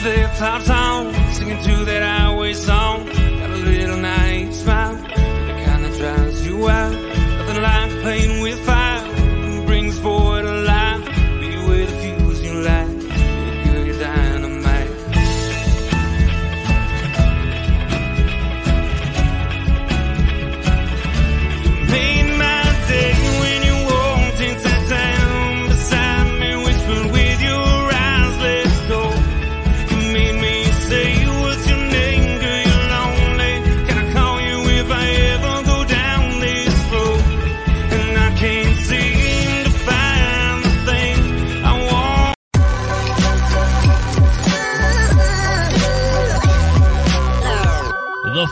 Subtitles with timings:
[0.00, 2.29] flip flops on, singing to that highway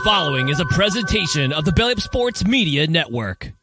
[0.09, 3.53] following is a presentation of the Belly Up Sports Media Network.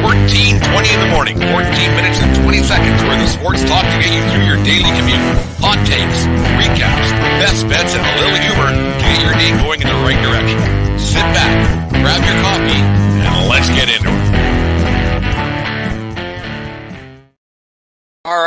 [0.00, 1.52] Fourteen twenty in the morning, 14
[1.92, 5.20] minutes and 20 seconds where the sports talk to get you through your daily commute.
[5.60, 6.24] Hot takes,
[6.56, 7.12] recaps,
[7.44, 10.56] best bets, and a little humor to get your day going in the right direction.
[10.98, 11.52] Sit back,
[12.00, 14.21] grab your coffee, and let's get into it.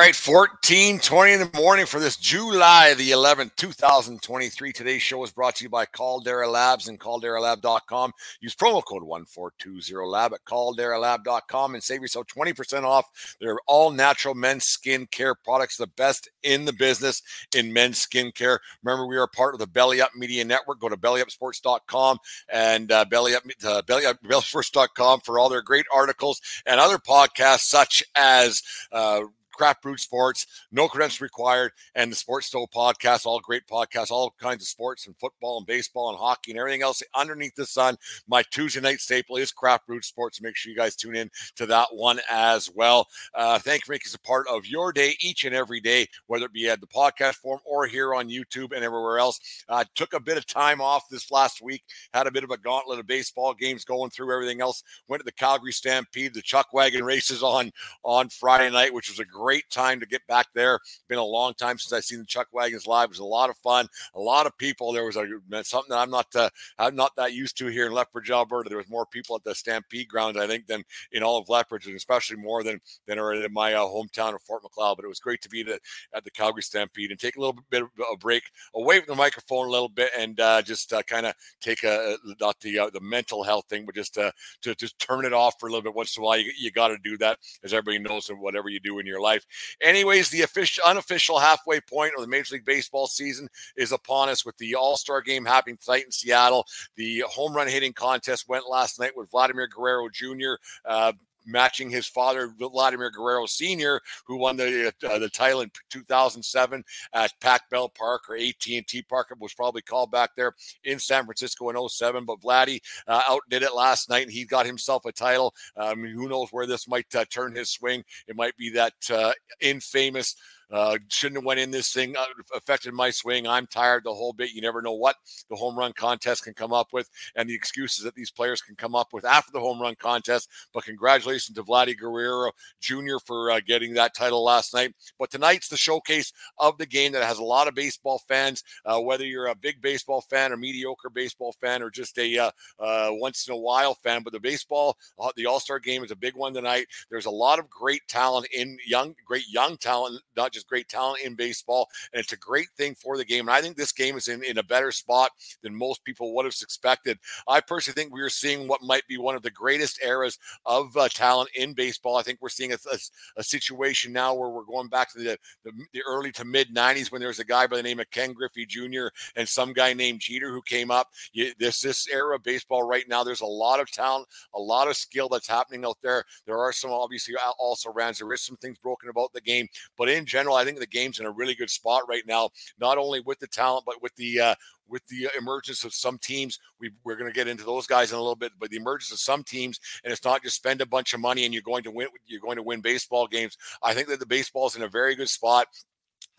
[0.06, 4.72] Right, 1420 in the morning for this July the 11th, 2023.
[4.72, 8.12] Today's show is brought to you by Caldera Labs and calderalab.com.
[8.39, 13.36] Use promo code 1420lab at calderalab.com and save yourself 20% off.
[13.42, 17.23] They're all natural men's skin care products, the best in the business
[17.56, 18.59] in men's skin care.
[18.84, 20.80] Remember, we are part of the Belly Up Media Network.
[20.80, 22.19] Go to bellyupsports.com
[22.50, 27.00] and uh, belly up, uh, belly up, bellyupsports.com for all their great articles and other
[27.00, 29.22] podcasts such as uh,
[29.56, 34.36] Craft Brewed Sports, No Credentials Required, and the Sports Stove podcast, all great podcasts, all
[34.39, 37.97] kinds of sports and football and baseball and hockey and everything else underneath the sun.
[38.28, 40.42] My Tuesday night staple is Craft Brewed Sports.
[40.42, 43.08] Make sure you guys tune in to that one as well.
[43.34, 46.08] Uh, thank you for making us a part of your day each and every day,
[46.28, 49.40] whether it be at the podcast form or here on YouTube and everywhere else.
[49.69, 52.58] Uh, took a bit of time off this last week, had a bit of a
[52.58, 54.84] gauntlet of baseball games going through everything else.
[55.08, 57.72] Went to the Calgary Stampede, the Chuck Wagon races on
[58.03, 60.79] on Friday night, which was a great time to get back there.
[61.07, 63.06] Been a long time since I've seen the Chuck Wagons live.
[63.06, 64.91] It was a lot of fun, a lot of people.
[64.91, 65.25] There was a
[65.63, 68.69] something that I'm not uh, I'm not that used to here in Lethbridge, Alberta.
[68.69, 71.88] There was more people at the Stampede Grounds, I think, than in all of Lethbridge,
[71.88, 74.97] and especially more than than are in my uh, hometown of Fort Macleod.
[74.97, 75.66] But it was great to be
[76.13, 79.16] at the Calgary Stampede and take a little bit of a break away from the
[79.16, 82.89] microphone a little bit and uh, just uh, kind of take a not the uh,
[82.89, 85.84] the mental health thing, but just uh, to just turn it off for a little
[85.84, 86.38] bit once in a while.
[86.38, 89.22] You, you got to do that, as everybody knows, in whatever you do in your
[89.22, 89.34] life.
[89.81, 94.46] Anyways, the official unofficial halfway point of the Major League Baseball season is upon us
[94.46, 96.66] with the All Star game happening tonight in Seattle.
[96.96, 100.56] The home run hitting contest went last night with Vladimir Guerrero Jr.
[100.85, 101.13] Uh,
[101.45, 106.83] matching his father, Vladimir Guerrero Sr., who won the uh, the title in 2007
[107.13, 109.28] at Pac Bell Park or AT&T Park.
[109.31, 112.25] It was probably called back there in San Francisco in 07.
[112.25, 115.53] But Vladdy uh, outdid it last night, and he got himself a title.
[115.78, 118.03] Um, who knows where this might uh, turn his swing?
[118.28, 120.35] It might be that uh, infamous
[120.72, 122.16] uh, shouldn't have went in this thing.
[122.18, 123.48] Uh, affected my swing.
[123.48, 124.03] I'm tired.
[124.03, 124.53] The whole bit.
[124.53, 125.16] You never know what
[125.50, 128.76] the home run contest can come up with, and the excuses that these players can
[128.76, 130.50] come up with after the home run contest.
[130.74, 133.18] But congratulations to Vladdy Guerrero Jr.
[133.26, 134.94] for uh, getting that title last night.
[135.20, 138.64] But tonight's the showcase of the game that has a lot of baseball fans.
[138.86, 142.52] Uh, whether you're a big baseball fan or mediocre baseball fan or just a uh,
[142.80, 144.97] uh, once in a while fan, but the baseball,
[145.36, 146.88] the All Star game is a big one tonight.
[147.09, 151.22] There's a lot of great talent in young, great young talent, not just great talent
[151.24, 153.48] in baseball, and it's a great thing for the game.
[153.48, 155.31] And I think this game is in, in a better spot
[155.62, 157.20] than most people would have expected.
[157.48, 160.96] I personally think we are seeing what might be one of the greatest eras of
[160.98, 162.18] uh, talent in baseball.
[162.18, 162.98] I think we're seeing a, a,
[163.38, 167.12] a, situation now where we're going back to the, the, the early to mid 90s
[167.12, 169.08] when there was a guy by the name of Ken Griffey Jr.
[169.36, 171.12] and some guy named Jeter who came up.
[171.34, 174.88] You, this this era of baseball right now, there's a lot of talent, a lot
[174.88, 176.23] of skill that's happening out there.
[176.46, 178.20] There are some obviously also rounds.
[178.20, 181.20] There is some things broken about the game, but in general, I think the game's
[181.20, 182.50] in a really good spot right now,
[182.80, 184.56] not only with the talent, but with the uh,
[184.88, 186.59] with the emergence of some teams.
[186.80, 189.12] We, we're going to get into those guys in a little bit, but the emergence
[189.12, 191.84] of some teams, and it's not just spend a bunch of money and you're going
[191.84, 192.08] to win.
[192.26, 193.58] You're going to win baseball games.
[193.82, 195.68] I think that the baseball is in a very good spot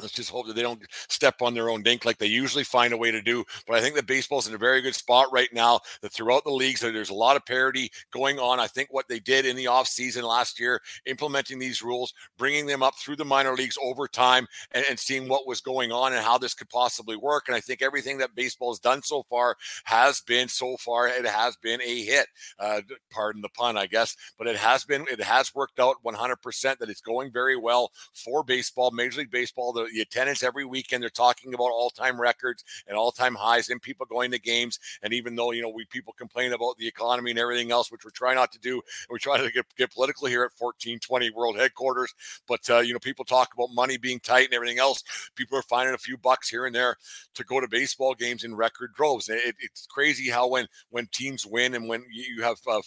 [0.01, 2.93] Let's just hope that they don't step on their own dink like they usually find
[2.93, 3.45] a way to do.
[3.67, 5.81] But I think that baseball's in a very good spot right now.
[6.03, 8.61] That throughout the leagues, there's a lot of parity going on.
[8.61, 12.83] I think what they did in the offseason last year, implementing these rules, bringing them
[12.83, 16.23] up through the minor leagues over time, and, and seeing what was going on and
[16.23, 17.45] how this could possibly work.
[17.49, 21.25] And I think everything that baseball has done so far has been so far it
[21.25, 22.27] has been a hit.
[22.59, 26.79] Uh, pardon the pun, I guess, but it has been it has worked out 100%
[26.79, 29.73] that it's going very well for baseball, Major League Baseball.
[29.73, 31.03] The the, attendance every weekend.
[31.03, 34.79] They're talking about all time records and all time highs and people going to games.
[35.03, 38.05] And even though, you know, we people complain about the economy and everything else, which
[38.05, 41.31] we're trying not to do, and we try to get, get political here at 1420
[41.31, 42.15] World Headquarters.
[42.47, 45.03] But, uh, you know, people talk about money being tight and everything else.
[45.35, 46.97] People are finding a few bucks here and there
[47.35, 49.29] to go to baseball games in record droves.
[49.29, 52.81] It, it's crazy how when when teams win and when you have uh,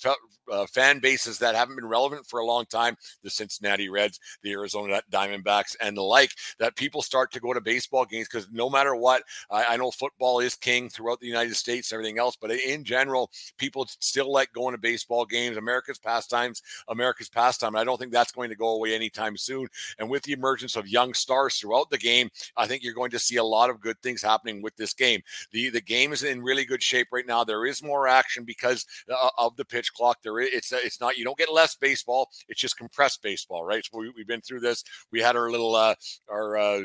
[0.51, 4.51] uh, fan bases that haven't been relevant for a long time, the Cincinnati Reds, the
[4.51, 8.47] Arizona Diamondbacks, and the like, that people people start to go to baseball games because
[8.51, 9.21] no matter what,
[9.51, 12.83] I, I, know football is king throughout the United States and everything else, but in
[12.83, 15.55] general, people still like going to baseball games.
[15.55, 17.75] America's pastimes, America's pastime.
[17.75, 19.67] And I don't think that's going to go away anytime soon.
[19.99, 23.19] And with the emergence of young stars throughout the game, I think you're going to
[23.19, 25.21] see a lot of good things happening with this game.
[25.51, 27.43] The the game is in really good shape right now.
[27.43, 30.23] There is more action because uh, of the pitch clock.
[30.23, 32.31] There is it's it's not you don't get less baseball.
[32.47, 33.85] It's just compressed baseball, right?
[33.85, 34.83] So we, have been through this.
[35.11, 35.93] We had our little uh,
[36.29, 36.78] our uh,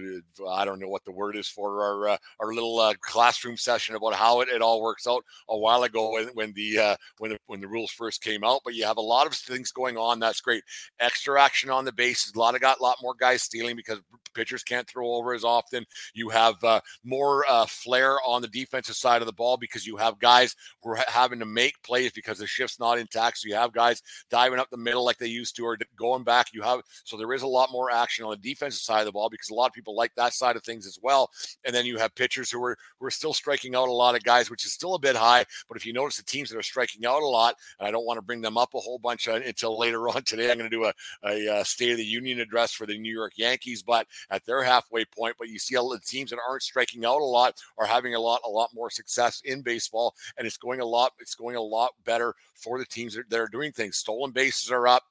[0.49, 3.94] I don't know what the word is for our uh, our little uh, classroom session
[3.94, 7.32] about how it, it all works out a while ago when, when the uh, when
[7.32, 8.61] the, when the rules first came out.
[8.64, 10.19] But you have a lot of things going on.
[10.19, 10.64] That's great.
[11.00, 12.35] Extra action on the bases.
[12.35, 14.00] A lot of got a lot more guys stealing because
[14.35, 15.85] pitchers can't throw over as often.
[16.14, 19.97] You have uh, more uh, flair on the defensive side of the ball because you
[19.97, 23.38] have guys who are having to make plays because the shift's not intact.
[23.38, 26.49] So you have guys diving up the middle like they used to or going back.
[26.52, 29.12] You have so there is a lot more action on the defensive side of the
[29.12, 31.31] ball because a lot of people like that side of things as well.
[31.65, 34.23] And then you have pitchers who are who are still striking out a lot of
[34.23, 35.45] guys, which is still a bit high.
[35.69, 38.07] But if you notice the teams that are striking out a lot, and I don't
[38.07, 40.71] want to bring them up a whole bunch uh, until later on today, I'm going
[40.71, 40.93] to do a,
[41.25, 44.45] a, a, uh, State of the Union address for the New York Yankees, but at
[44.45, 45.35] their halfway point.
[45.39, 48.21] But you see all the teams that aren't striking out a lot are having a
[48.21, 51.61] lot a lot more success in baseball, and it's going a lot it's going a
[51.61, 53.97] lot better for the teams that are doing things.
[53.97, 55.03] Stolen bases are up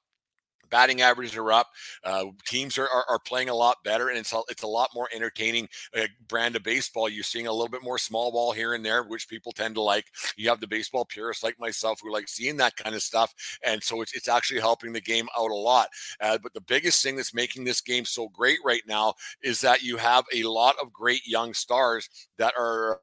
[0.74, 1.68] batting averages are up.
[2.04, 4.90] Uh, teams are, are, are, playing a lot better, and it's a, it's a lot
[4.96, 7.08] more entertaining uh, brand of baseball.
[7.08, 9.82] You're seeing a little bit more small ball here and there, which people tend to
[9.82, 10.08] like.
[10.36, 13.84] You have the baseball purists like myself who like seeing that kind of stuff, and
[13.84, 15.90] so it's it's actually helping the game out a lot.
[16.20, 19.84] Uh, but the biggest thing that's making this game so great right now is that
[19.84, 22.10] you have a lot of great young stars
[22.40, 23.00] that are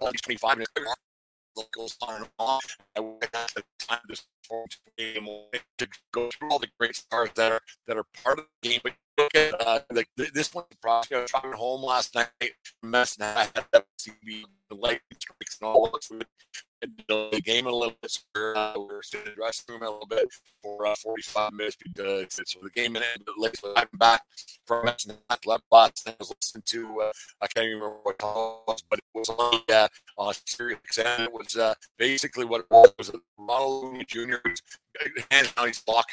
[0.00, 0.72] 25 minutes
[1.72, 2.60] goes on and on.
[2.96, 4.20] I would have time to
[6.14, 8.80] go through all the great stars that are that are part of the game.
[8.82, 12.52] But look at uh, the, this one was driving home last night,
[12.82, 16.26] mess and I had that TV, the light strikes and all that
[17.08, 18.18] the game a little bit.
[18.34, 20.26] Uh, we are sitting in the dressing room a little bit
[20.62, 21.76] for uh, 45 minutes.
[21.76, 23.56] Because, so the game ended late.
[23.56, 24.22] So I'm back
[24.66, 26.02] from that left box.
[26.06, 29.04] And I was listening to, uh, I can't even remember what it was, but it
[29.14, 34.02] was on uh, on Sirius and it was uh, basically what it was was Ronald
[34.06, 34.36] Jr.
[35.30, 36.06] hands down his block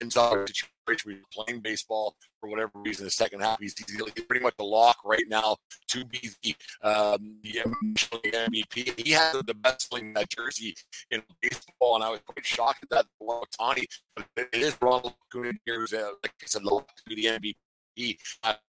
[0.00, 0.68] inside situation
[1.04, 3.04] where he's playing baseball for whatever reason.
[3.04, 5.56] The second half, he's, he's pretty much a lock right now
[5.88, 7.60] to be the, um, the
[7.94, 9.06] MVP.
[9.06, 10.74] He has the best playing that jersey
[11.10, 13.06] in baseball, and I was quite shocked at that.
[13.22, 13.84] Ohtani,
[14.16, 17.54] but it is Ronald Acuna here, who's, uh, like I said, the MVP
[17.98, 18.18] he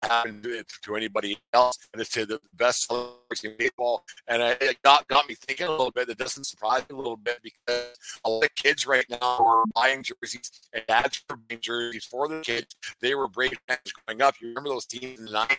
[0.03, 1.77] happened to, to anybody else.
[1.91, 4.03] And it's to the best sellers in baseball.
[4.27, 6.09] And it got, got me thinking a little bit.
[6.09, 9.63] It doesn't surprise me a little bit because a lot of kids right now are
[9.73, 12.75] buying jerseys and dads are buying jerseys for their kids.
[13.01, 14.35] They were Braves fans growing up.
[14.39, 15.57] You remember those teams in the 90s?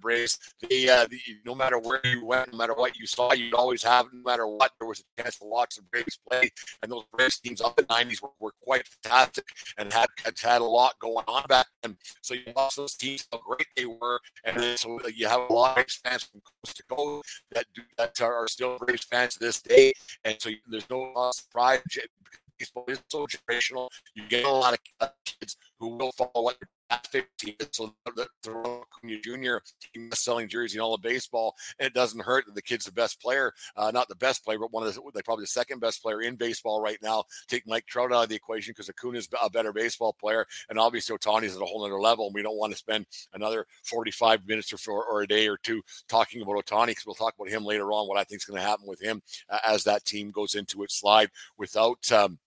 [0.00, 0.38] Braves.
[0.68, 3.82] They, uh, the, no matter where you went, no matter what you saw, you'd always
[3.82, 6.50] have, no matter what, there was a chance to watch the Braves play.
[6.82, 9.44] And those Braves teams up in the 90s were, were quite fantastic
[9.78, 11.96] and had, had, had a lot going on back then.
[12.22, 14.20] So you watch those teams, how great they were.
[14.44, 17.82] And then so you have a lot of fans from coast to coast that, do,
[17.98, 19.92] that are still Braves fans to this day.
[20.24, 21.80] And so there's no uh, surprise
[22.58, 23.88] baseball is so generational.
[24.14, 26.56] You get a lot of kids who will follow what
[26.90, 27.54] at 15.
[27.72, 29.56] So the, the Jr.
[30.14, 33.20] selling jersey in all of baseball, and it doesn't hurt that the kid's the best
[33.20, 36.02] player, uh, not the best player, but one of the like probably the second best
[36.02, 37.24] player in baseball right now.
[37.48, 41.16] Take Mike Trout out of the equation because Acuna's a better baseball player, and obviously
[41.16, 42.26] Ohtani's at a whole other level.
[42.26, 45.82] And we don't want to spend another 45 minutes or, or a day or two
[46.08, 48.08] talking about Ohtani because we'll talk about him later on.
[48.08, 50.82] What I think is going to happen with him uh, as that team goes into
[50.82, 52.10] its slide without.
[52.12, 52.38] Um,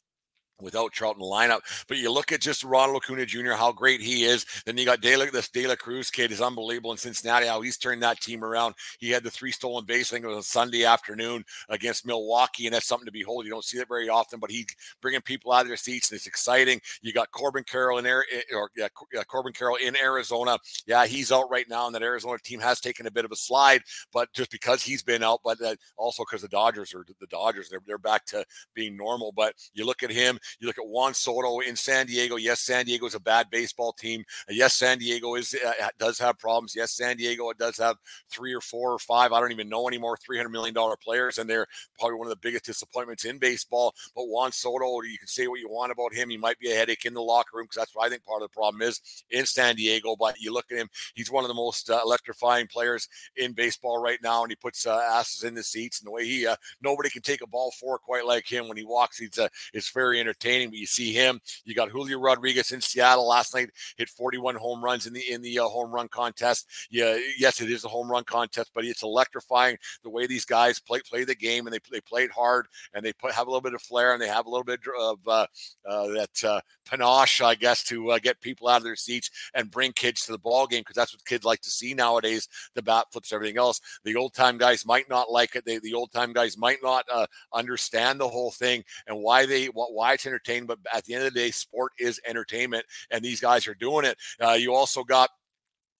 [0.62, 1.62] without Charlton lineup.
[1.88, 4.46] But you look at just Ronald Acuna Jr., how great he is.
[4.66, 7.62] Then you got De La, this De La Cruz kid is unbelievable in Cincinnati, how
[7.62, 8.75] he's turned that team around.
[9.00, 12.68] He had the three stolen base, I think it was a Sunday afternoon against Milwaukee,
[12.68, 13.46] and that's something to behold.
[13.46, 14.66] You don't see that very often, but he's
[15.01, 16.82] bringing people out of their seats, and it's exciting.
[17.01, 18.88] You got Corbin Carroll in there, eh, or yeah,
[19.28, 20.58] Corbin Carroll in Arizona.
[20.86, 23.36] Yeah, he's out right now, and that Arizona team has taken a bit of a
[23.36, 25.58] slide, but just because he's been out, but
[25.98, 29.32] also because the Dodgers are the Dodgers, they're, they're back to being normal.
[29.32, 32.36] But you look at him, you look at Juan Soto in San Diego.
[32.36, 34.24] Yes, San Diego is a bad baseball team.
[34.50, 36.75] Yes, San Diego is uh, does have problems.
[36.75, 37.98] Yes, San Diego does have
[38.29, 39.32] three or four or five.
[39.32, 40.18] I don't even know anymore.
[40.18, 43.94] Three hundred million dollar players, and they're probably one of the biggest disappointments in baseball.
[44.15, 46.29] But Juan Soto, you can say what you want about him.
[46.29, 48.41] He might be a headache in the locker room because that's what I think part
[48.41, 50.15] of the problem is in San Diego.
[50.15, 54.01] But you look at him; he's one of the most uh, electrifying players in baseball
[54.01, 56.00] right now, and he puts uh, asses in the seats.
[56.00, 58.77] And the way he, uh, nobody can take a ball for quite like him when
[58.77, 59.18] he walks.
[59.18, 60.38] He's uh, it's very entertaining.
[60.39, 61.39] But you see him.
[61.65, 65.41] You got Julio Rodriguez in Seattle last night, hit 41 home runs in the in
[65.41, 66.67] the uh, home run contest.
[66.89, 70.79] Yeah, yes, it is a home run contest, but it's electrifying the way these guys
[70.79, 73.50] play play the game, and they they play it hard, and they put have a
[73.50, 75.48] little bit of flair, and they have a little bit of uh,
[75.88, 79.72] uh, that uh, panache, I guess, to uh, get people out of their seats and
[79.72, 82.48] bring kids to the ball game because that's what kids like to see nowadays.
[82.75, 83.81] The bat flips, everything else.
[84.03, 85.65] The old time guys might not like it.
[85.65, 89.65] They, the old time guys might not uh, understand the whole thing and why they
[89.67, 90.67] why it's entertaining.
[90.67, 94.05] But at the end of the day, sport is entertainment, and these guys are doing
[94.05, 94.17] it.
[94.39, 95.29] Uh, you also got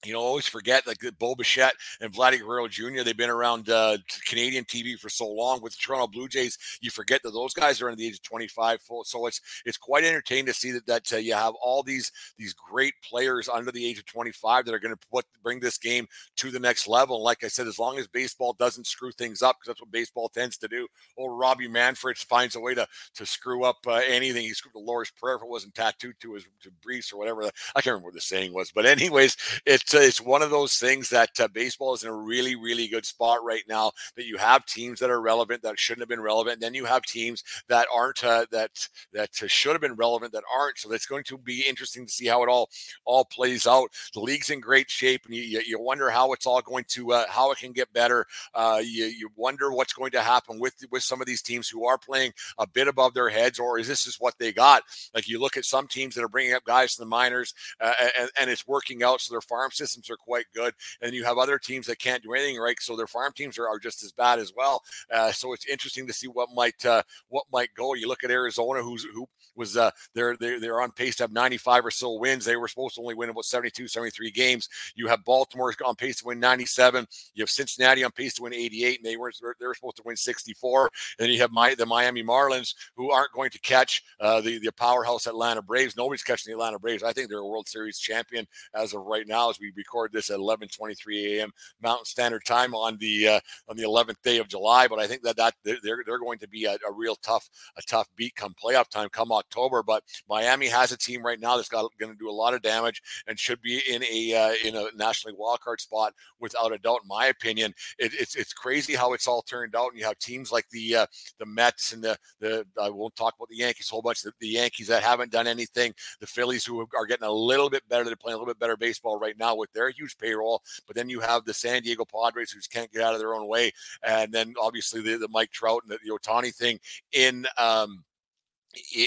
[0.06, 3.04] you know, always forget like that Bo Bichette and Vladdy Guerrero Jr.
[3.04, 5.62] They've been around uh, Canadian TV for so long.
[5.62, 8.24] With the Toronto Blue Jays, you forget that those guys are under the age of
[8.24, 8.80] 25.
[9.04, 12.54] So it's it's quite entertaining to see that that uh, you have all these these
[12.54, 16.08] great players under the age of 25 that are going to put bring this game
[16.38, 17.18] to the next level.
[17.18, 19.92] And like I said, as long as baseball doesn't screw things up, because that's what
[19.92, 20.88] baseball tends to do.
[21.18, 24.44] Old Robbie Manfred finds a way to to screw up uh, anything.
[24.44, 27.44] He screwed the Lord's prayer if it wasn't tattooed to his to briefs or whatever.
[27.44, 30.76] I can't remember what the saying was, but anyways, it's it's it's one of those
[30.76, 33.92] things that uh, baseball is in a really really good spot right now.
[34.16, 36.86] That you have teams that are relevant that shouldn't have been relevant, and then you
[36.86, 40.78] have teams that aren't uh, that that should have been relevant that aren't.
[40.78, 42.70] So that's going to be interesting to see how it all
[43.06, 43.90] all plays out.
[44.14, 47.26] The league's in great shape, and you, you wonder how it's all going to uh,
[47.30, 48.26] how it can get better.
[48.54, 51.86] Uh, you you wonder what's going to happen with with some of these teams who
[51.86, 54.84] are playing a bit above their heads, or is this just what they got?
[55.14, 57.94] Like you look at some teams that are bringing up guys from the minors, uh,
[58.20, 60.74] and, and it's working out, so their farm systems are quite good.
[61.02, 63.68] And you have other teams that can't do anything right, so their farm teams are,
[63.68, 64.84] are just as bad as well.
[65.12, 67.94] Uh, so it's interesting to see what might uh, what might go.
[67.94, 71.32] You look at Arizona, who's who was uh, they're, they're they're on pace to have
[71.32, 72.46] 95 or so wins.
[72.46, 74.70] They were supposed to only win about 72, 73 games.
[74.96, 77.08] You have Baltimore on pace to win 97.
[77.34, 80.04] You have Cincinnati on pace to win 88, and they were they were supposed to
[80.06, 80.82] win 64.
[80.84, 80.90] And
[81.26, 84.72] then you have my, the Miami Marlins, who aren't going to catch uh, the the
[84.72, 85.96] powerhouse Atlanta Braves.
[85.98, 87.04] Nobody's catching the Atlanta Braves.
[87.04, 90.30] I think they're a World Series champion as of right now, as we record this
[90.30, 91.52] at 11:23 a.m.
[91.82, 94.88] Mountain Standard Time on the uh, on the 11th day of July.
[94.88, 97.82] But I think that that they're they're going to be a, a real tough a
[97.82, 99.84] tough beat come playoff time, come October.
[99.84, 102.62] But Miami has a team right now that's got going to do a lot of
[102.62, 107.02] damage and should be in a uh, in a nationally wildcard spot without a doubt.
[107.04, 110.20] In my opinion, it, it's it's crazy how it's all turned out, and you have
[110.20, 111.06] teams like the uh,
[111.40, 114.22] the Mets and the the I won't talk about the Yankees a whole bunch.
[114.22, 117.88] The, the Yankees that haven't done anything, the Phillies who are getting a little bit
[117.90, 120.62] better, they're playing a little bit better baseball right now with their huge payroll.
[120.88, 123.34] But then you have the San Diego Padres who just can't get out of their
[123.34, 123.72] own way,
[124.04, 126.80] and then obviously the, the Mike Trout and the, the Ohtani thing
[127.12, 128.04] in um,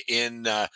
[0.09, 0.66] in uh,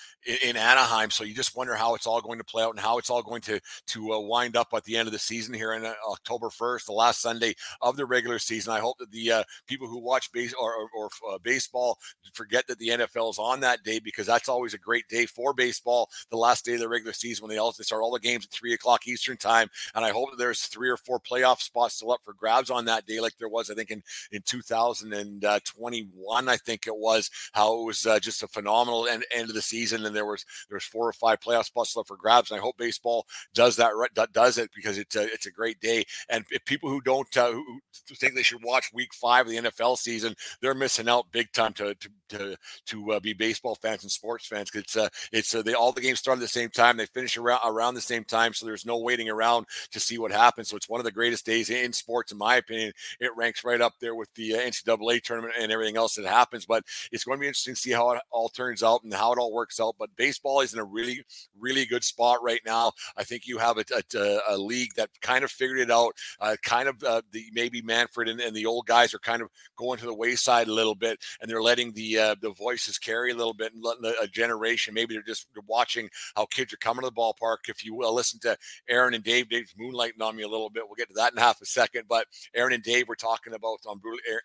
[0.42, 1.10] in Anaheim.
[1.10, 3.22] So you just wonder how it's all going to play out and how it's all
[3.22, 5.94] going to to uh, wind up at the end of the season here in uh,
[6.08, 8.72] October 1st, the last Sunday of the regular season.
[8.72, 11.98] I hope that the uh, people who watch base or, or, or uh, baseball
[12.32, 15.52] forget that the NFL is on that day because that's always a great day for
[15.52, 16.08] baseball.
[16.30, 18.46] The last day of the regular season when they all they start all the games
[18.46, 21.96] at three o'clock Eastern time, and I hope that there's three or four playoff spots
[21.96, 24.02] still up for grabs on that day, like there was I think in
[24.32, 26.48] in 2021.
[26.48, 29.62] I think it was how it was uh, just a phenomenal end, end of the
[29.62, 32.50] season, and there was there was four or five playoff spots left for grabs.
[32.50, 33.92] And I hope baseball does that
[34.33, 36.04] does it because it's a, it's a great day.
[36.28, 37.80] And if people who don't uh, who
[38.14, 41.73] think they should watch Week Five of the NFL season, they're missing out big time
[41.75, 42.56] to to to,
[42.87, 44.71] to uh, be baseball fans and sports fans.
[44.71, 46.97] Cause It's uh, it's uh, they all the games start at the same time.
[46.97, 50.33] They finish around around the same time, so there's no waiting around to see what
[50.33, 50.68] happens.
[50.68, 52.92] So it's one of the greatest days in sports, in my opinion.
[53.21, 56.66] It ranks right up there with the uh, NCAA tournament and everything else that happens.
[56.66, 59.32] But it's going to be interesting to see how it all turns out and how
[59.32, 59.96] it all works out.
[59.99, 61.25] But baseball is in a really,
[61.58, 62.92] really good spot right now.
[63.16, 66.14] I think you have a, a, a league that kind of figured it out.
[66.40, 69.50] Uh, kind of uh, the maybe Manfred and, and, the old guys are kind of
[69.76, 73.30] going to the wayside a little bit, and they're letting the uh, the voices carry
[73.30, 77.02] a little bit and letting a generation maybe they're just watching how kids are coming
[77.02, 77.68] to the ballpark.
[77.68, 78.56] If you will listen to
[78.88, 80.85] Aaron and Dave, Dave's moonlighting on me a little bit.
[80.87, 82.04] We'll get to that in half a second.
[82.08, 84.00] But Aaron and Dave were talking about on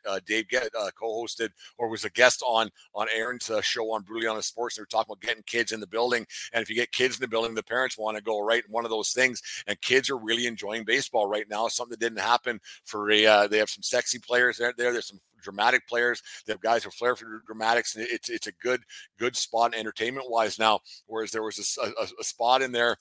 [0.07, 4.03] uh, Dave get, uh, co-hosted or was a guest on on Aaron's uh, show on
[4.11, 4.75] Brutally Honest Sports.
[4.75, 7.21] They were talking about getting kids in the building, and if you get kids in
[7.21, 8.63] the building, the parents want to go right.
[8.65, 11.67] In one of those things, and kids are really enjoying baseball right now.
[11.67, 13.25] Something that didn't happen for a.
[13.25, 14.73] Uh, they have some sexy players there.
[14.77, 16.21] There, there's some dramatic players.
[16.45, 17.95] They have guys who flair for dramatics.
[17.95, 18.81] And it's it's a good
[19.17, 20.79] good spot entertainment wise now.
[21.07, 22.97] Whereas there was a, a, a spot in there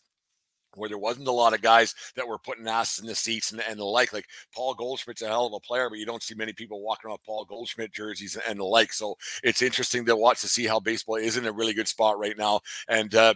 [0.77, 3.63] where there wasn't a lot of guys that were putting asses in the seats and,
[3.69, 4.13] and the like.
[4.13, 7.09] Like Paul Goldschmidt's a hell of a player, but you don't see many people walking
[7.09, 8.93] around Paul Goldschmidt jerseys and the like.
[8.93, 12.19] So it's interesting to watch to see how baseball is in a really good spot
[12.19, 12.61] right now.
[12.89, 13.35] And uh,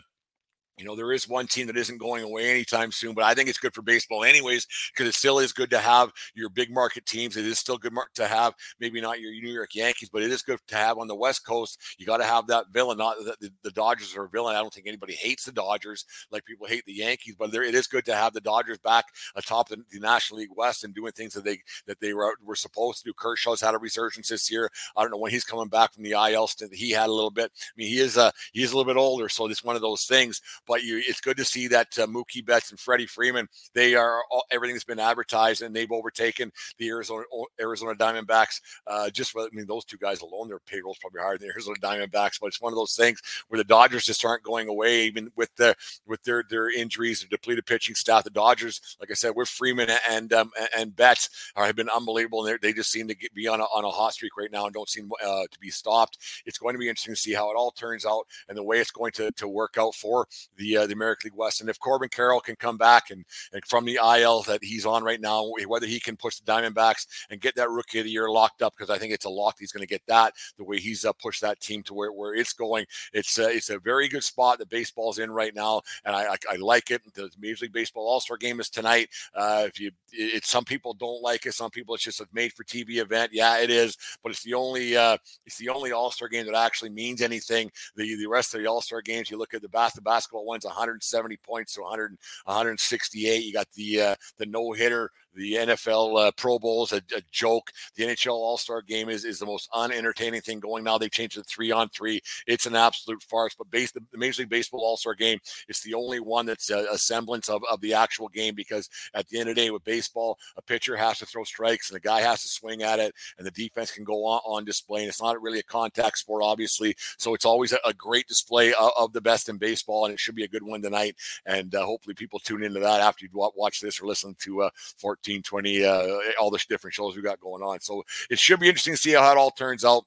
[0.77, 3.49] you know, there is one team that isn't going away anytime soon, but I think
[3.49, 7.07] it's good for baseball anyways, because it still is good to have your big market
[7.07, 7.37] teams.
[7.37, 10.43] It is still good to have maybe not your New York Yankees, but it is
[10.43, 11.81] good to have on the West Coast.
[11.99, 12.99] You got to have that villain.
[12.99, 14.57] Not that the, the, Dodgers are a villain.
[14.57, 17.75] I don't think anybody hates the Dodgers like people hate the Yankees, but there, it
[17.75, 21.13] is good to have the Dodgers back atop the, the National League West and doing
[21.13, 23.15] things that they that they were, were supposed to do.
[23.15, 24.71] Kershaw's had a resurgence this year.
[24.97, 26.75] I don't know when he's coming back from the IL stint.
[26.75, 27.51] He had a little bit.
[27.55, 29.83] I mean, he is a he is a little bit older, so it's one of
[29.83, 33.49] those things but you, it's good to see that uh, Mookie Betts and Freddie Freeman,
[33.75, 37.25] they are all, everything's been advertised and they've overtaken the Arizona
[37.61, 38.61] Arizona Diamondbacks.
[38.87, 41.77] Uh, just I mean, those two guys alone, their payroll's probably higher than the Arizona
[41.81, 42.41] Diamondbacks.
[42.41, 45.55] But it's one of those things where the Dodgers just aren't going away, even with
[45.57, 45.75] the
[46.07, 48.25] with their their injuries, their depleted pitching staff.
[48.25, 52.47] The Dodgers, like I said, with Freeman and um, and Betts, are, have been unbelievable,
[52.47, 54.65] and they just seem to get, be on a, on a hot streak right now
[54.65, 56.19] and don't seem uh, to be stopped.
[56.47, 58.79] It's going to be interesting to see how it all turns out and the way
[58.79, 61.61] it's going to to work out for the uh, the American League West.
[61.61, 65.05] And if Corbin Carroll can come back and, and from the IL that he's on
[65.05, 68.31] right now, whether he can push the Diamondbacks and get that Rookie of the Year
[68.31, 70.79] locked up, because I think it's a lock he's going to get that the way
[70.79, 72.87] he's uh, pushed that team to where, where it's going.
[73.13, 76.37] It's uh, it's a very good spot that baseball's in right now, and I I,
[76.53, 77.03] I like it.
[77.15, 79.09] The Major League Baseball All Star Game is tonight.
[79.35, 81.55] Uh, if you, it, some people don't like it.
[81.55, 83.33] Some people it's just a made for TV event.
[83.33, 86.55] Yeah, it is, but it's the only uh, it's the only All Star game that
[86.55, 87.71] actually means anything.
[87.97, 90.65] The the rest of the All Star games, you look at the basketball basketball ones,
[90.65, 93.45] 170 points to 100, 168.
[93.45, 97.23] You got the uh, the no hitter the NFL uh, Pro Bowl is a, a,
[97.31, 97.71] joke.
[97.97, 100.99] The NHL All Star Game is, is the most unentertaining thing going now.
[100.99, 102.21] They've changed it three on three.
[102.47, 103.55] It's an absolute farce.
[103.55, 106.87] But base, the, Major League Baseball All Star Game, it's the only one that's a,
[106.93, 109.85] a, semblance of, of the actual game because at the end of the day, with
[109.85, 113.15] baseball, a pitcher has to throw strikes and the guy has to swing at it,
[113.39, 115.01] and the defense can go on, on display.
[115.01, 116.95] And it's not really a contact sport, obviously.
[117.19, 120.21] So it's always a, a great display of, of, the best in baseball, and it
[120.21, 121.17] should be a good one tonight.
[121.47, 124.71] And uh, hopefully, people tune into that after you watch this or listen to uh,
[124.99, 126.07] 14 20, uh,
[126.41, 127.81] all the different shows we got going on.
[127.81, 130.05] So it should be interesting to see how it all turns out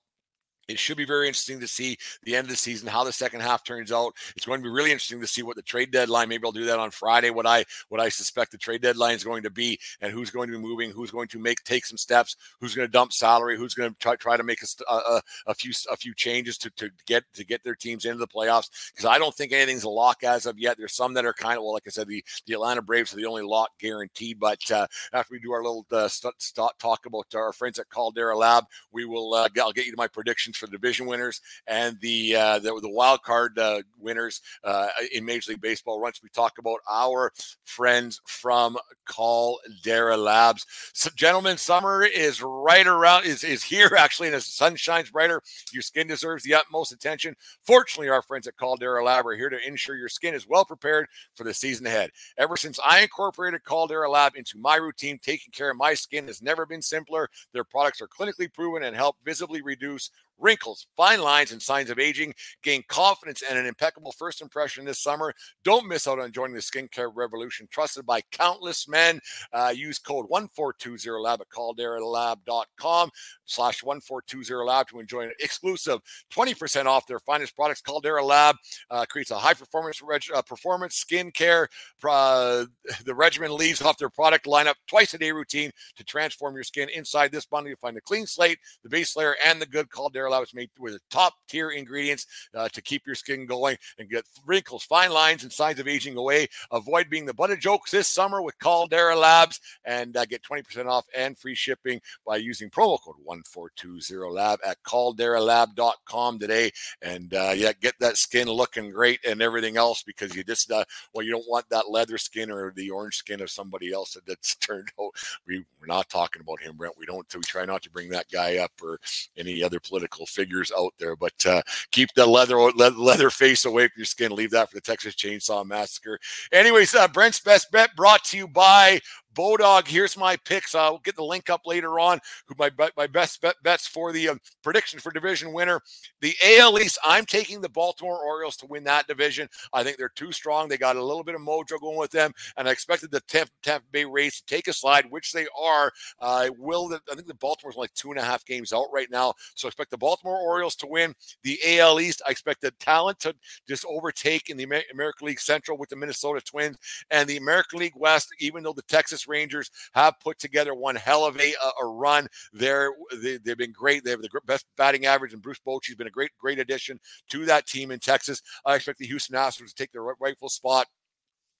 [0.68, 3.42] it should be very interesting to see the end of the season, how the second
[3.42, 4.14] half turns out.
[4.36, 6.30] It's going to be really interesting to see what the trade deadline.
[6.30, 7.30] Maybe I'll do that on Friday.
[7.30, 10.50] What I what I suspect the trade deadline is going to be, and who's going
[10.50, 13.58] to be moving, who's going to make take some steps, who's going to dump salary,
[13.58, 16.70] who's going to try, try to make a, a, a few a few changes to,
[16.72, 18.70] to get to get their teams into the playoffs.
[18.92, 20.78] Because I don't think anything's a lock as of yet.
[20.78, 23.18] There's some that are kind of well, like I said, the the Atlanta Braves are
[23.18, 24.40] the only lock guaranteed.
[24.40, 27.90] But uh, after we do our little uh, st- st- talk about our friends at
[27.90, 29.34] Caldera Lab, we will.
[29.34, 32.78] Uh, I'll get you to my predictions for the division winners and the uh, the,
[32.82, 36.02] the wild card uh, winners uh, in Major League Baseball.
[36.02, 37.32] Once we talk about our
[37.64, 44.36] friends from Caldera Labs, so, gentlemen, summer is right around is is here actually, and
[44.36, 45.42] as the sun shines brighter,
[45.72, 47.36] your skin deserves the utmost attention.
[47.64, 51.08] Fortunately, our friends at Caldera Lab are here to ensure your skin is well prepared
[51.36, 52.12] for the season ahead.
[52.38, 56.42] Ever since I incorporated Caldera Lab into my routine, taking care of my skin has
[56.42, 57.30] never been simpler.
[57.54, 62.00] Their products are clinically proven and help visibly reduce wrinkles, fine lines, and signs of
[62.00, 62.34] aging.
[62.64, 65.34] Gain confidence and an impeccable first impression this summer.
[65.64, 69.20] Don't miss out on joining the skincare revolution trusted by countless men.
[69.54, 73.10] Uh, use code 1420lab at calderalab.com
[73.46, 76.00] slash 1420lab to enjoy an exclusive
[76.32, 77.82] 20% off their finest products.
[77.82, 78.56] Caldera Lab
[78.90, 81.68] uh, creates a high performance reg- uh, performance skincare.
[83.06, 86.90] The regimen leaves off their product lineup twice a day routine to transform your skin.
[86.90, 90.27] Inside this bundle, you'll find the clean slate, the base layer, and the good Caldera
[90.30, 94.26] Lab is made with top tier ingredients uh, to keep your skin going and get
[94.46, 96.48] wrinkles, fine lines, and signs of aging away.
[96.72, 100.88] Avoid being the butt of jokes this summer with Caldera Labs and uh, get 20%
[100.88, 106.72] off and free shipping by using promo code 1420lab at calderalab.com today.
[107.02, 110.86] And uh, yeah, get that skin looking great and everything else because you just, uh,
[111.14, 114.56] well, you don't want that leather skin or the orange skin of somebody else that's
[114.68, 115.12] turned out.
[115.48, 116.98] We, we're not talking about him, Brent.
[116.98, 119.00] We don't, we try not to bring that guy up or
[119.38, 121.16] any other political figures out there.
[121.16, 124.36] But uh, keep the leather leather face away from your skin.
[124.36, 126.20] Leave that for the Texas Chainsaw Massacre.
[126.52, 129.00] Anyways, uh, Brent's best bet brought to you by
[129.38, 130.74] Bodog, here's my picks.
[130.74, 132.20] I'll get the link up later on.
[132.48, 135.80] Who my my best bet, bets for the um, prediction for division winner,
[136.22, 136.98] the AL East.
[137.06, 139.48] I'm taking the Baltimore Orioles to win that division.
[139.74, 140.68] I think they're too strong.
[140.68, 143.52] They got a little bit of mojo going with them, and I expected the Tampa,
[143.62, 145.92] Tampa Bay Rays to take a slide, which they are.
[146.20, 146.92] I uh, will.
[147.12, 149.70] I think the Baltimore's like two and a half games out right now, so I
[149.70, 152.24] expect the Baltimore Orioles to win the AL East.
[152.28, 153.36] I expect the talent to
[153.68, 156.78] just overtake in the American League Central with the Minnesota Twins
[157.12, 158.34] and the American League West.
[158.40, 162.28] Even though the Texas Rangers have put together one hell of a, a run.
[162.54, 164.04] They're, they, they've been great.
[164.04, 167.46] They have the best batting average, and Bruce Bochy's been a great, great addition to
[167.46, 168.42] that team in Texas.
[168.66, 170.88] I expect the Houston Astros to take their rightful spot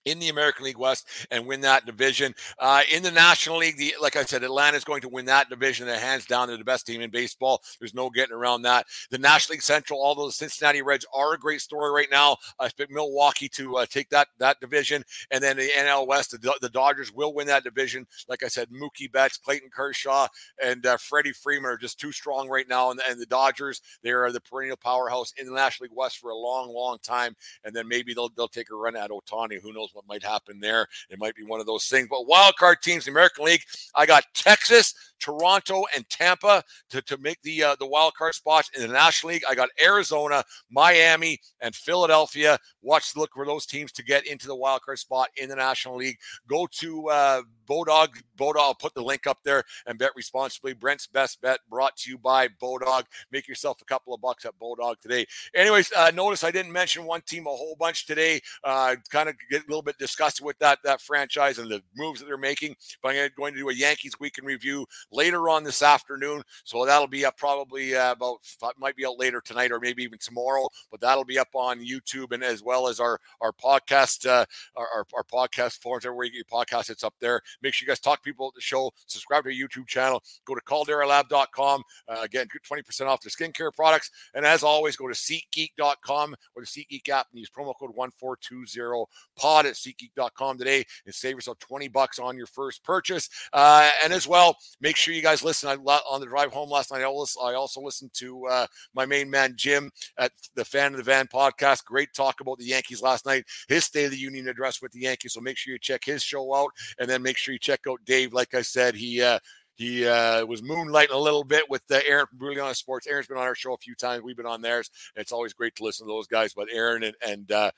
[0.08, 2.34] in the American League West and win that division.
[2.58, 5.50] Uh, in the National League, the, like I said, Atlanta is going to win that
[5.50, 5.86] division.
[5.86, 7.62] They're hands down, they're the best team in baseball.
[7.80, 8.88] There's no getting around that.
[9.12, 12.66] The National League Central, although the Cincinnati Reds are a great story right now, I
[12.66, 15.04] expect Milwaukee to uh, take that that division.
[15.32, 18.06] And then the NL West, the, the, Dodgers will win that division.
[18.28, 20.28] Like I said, Mookie Betts, Clayton Kershaw,
[20.62, 22.92] and uh, Freddie Freeman are just too strong right now.
[22.92, 26.30] And, and the Dodgers, they are the perennial powerhouse in the National League West for
[26.30, 27.36] a long, long time.
[27.64, 29.62] And then maybe they'll they'll take a run at Ohtani.
[29.62, 30.88] Who knows what might happen there.
[31.10, 32.08] It might be one of those things.
[32.10, 33.64] But wild card teams, the American League,
[33.96, 38.70] I got Texas, Toronto, and Tampa to, to make the uh, the wild card spots
[38.76, 39.44] in the National League.
[39.50, 42.60] I got Arizona, Miami, and Philadelphia.
[42.84, 45.98] Watch look for those teams to get into the wild card spot in the National
[45.98, 46.18] League.
[46.48, 48.10] Go to uh, Bodog.
[48.38, 50.74] Bodog, I'll put the link up there and bet responsibly.
[50.74, 53.06] Brent's best bet brought to you by Bodog.
[53.32, 55.26] Make yourself a couple of bucks at Bodog today.
[55.56, 58.42] Anyways, uh, notice I didn't mention one team a whole bunch today.
[58.64, 62.20] Uh, kind of get a little bit disgusted with that that franchise and the moves
[62.20, 62.76] that they're making.
[63.02, 66.44] But I'm going to do a Yankees week weekend review later on this afternoon.
[66.66, 68.40] So that'll be up probably uh, about
[68.78, 70.68] might be out later tonight or maybe even tomorrow.
[70.92, 74.46] But that'll be up on YouTube and as well as our our podcast uh,
[74.76, 76.90] our, our, our podcast forums everywhere you get your podcast.
[76.90, 77.42] It's up there.
[77.62, 78.92] Make sure you guys talk to people at the show.
[79.06, 80.22] Subscribe to our YouTube channel.
[80.46, 81.84] Go to calderalab.com.
[82.08, 84.12] Uh, again, 20% off their skincare products.
[84.34, 89.06] And as always, go to SeatGeek.com or the SeatGeek app and use promo code 1420
[89.38, 93.30] pod at SeatGeek.com today and save yourself 20 bucks on your first purchase.
[93.54, 95.70] Uh, and as well, make sure you guys listen.
[95.70, 99.54] I, on the drive home last night, I also listened to uh, my main man,
[99.56, 101.86] Jim, at the Fan of the Van podcast.
[101.86, 105.02] Great talk about the Yankees last night, his State of the Union address with the
[105.02, 105.34] Yankees.
[105.34, 108.00] So make sure you check his show out and then make sure you check out
[108.06, 108.34] Dave.
[108.34, 109.40] Like I said, he, uh,
[109.78, 113.06] he uh, was moonlighting a little bit with uh, Aaron from Brilliant Sports.
[113.06, 114.24] Aaron's been on our show a few times.
[114.24, 114.90] We've been on theirs.
[115.16, 116.54] It's always great to listen to those guys.
[116.54, 117.72] But Aaron and and uh,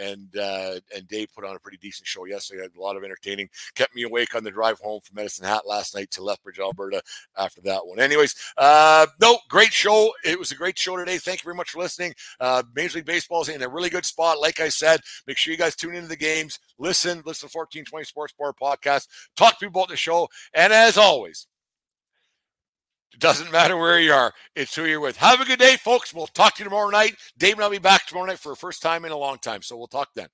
[0.00, 2.62] and uh, and Dave put on a pretty decent show yesterday.
[2.62, 3.48] Had a lot of entertaining.
[3.74, 7.02] Kept me awake on the drive home from Medicine Hat last night to Lethbridge, Alberta.
[7.36, 10.12] After that one, anyways, uh, no, great show.
[10.24, 11.18] It was a great show today.
[11.18, 12.14] Thank you very much for listening.
[12.40, 14.40] Uh, Major League Baseball is in a really good spot.
[14.40, 16.58] Like I said, make sure you guys tune into the games.
[16.78, 19.08] Listen, listen to 1420 Sports Bar podcast.
[19.36, 21.46] Talk to people about the show, and as always.
[23.12, 24.32] It doesn't matter where you are.
[24.56, 25.16] It's who you're with.
[25.18, 26.14] Have a good day, folks.
[26.14, 27.16] We'll talk to you tomorrow night.
[27.38, 29.62] Dave and I'll be back tomorrow night for the first time in a long time.
[29.62, 30.28] So we'll talk then.